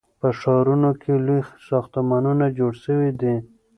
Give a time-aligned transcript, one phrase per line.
[0.19, 3.35] په ښارونو کې لوی ساختمانونه جوړ سوي دي.